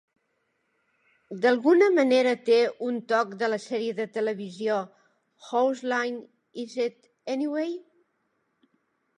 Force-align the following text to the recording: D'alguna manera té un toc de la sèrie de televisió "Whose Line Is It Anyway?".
D'alguna 1.41 1.89
manera 1.97 2.31
té 2.47 2.57
un 2.87 2.97
toc 3.13 3.35
de 3.43 3.49
la 3.55 3.59
sèrie 3.67 3.97
de 3.99 4.07
televisió 4.17 4.79
"Whose 5.51 5.93
Line 5.95 6.27
Is 6.65 6.77
It 6.89 6.99
Anyway?". 7.37 7.79